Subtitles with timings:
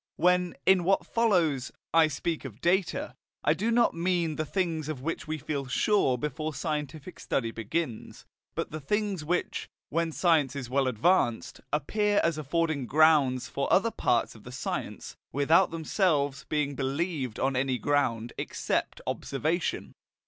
[0.15, 3.13] When, in what follows, I speak of data,
[3.43, 8.25] I do not mean the things of which we feel sure before scientific study begins,
[8.55, 13.71] but the things which, when a science is well advanced, appear as affording grounds for
[13.71, 19.93] other parts of the science, without themselves being believed on any ground except observation.